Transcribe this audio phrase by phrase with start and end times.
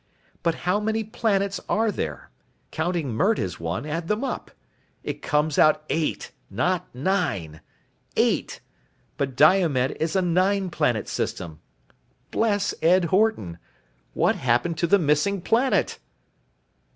[0.41, 2.31] But how many planets are there?
[2.71, 4.49] Counting Mert as one, add them up.
[5.03, 6.31] It comes out eight.
[6.49, 7.61] Not nine.
[8.17, 8.61] Eight.
[9.17, 11.59] But Diomed is a nine planet system.
[12.31, 13.59] Bless Ed Horton.
[14.15, 15.99] What happened to the missing planet?"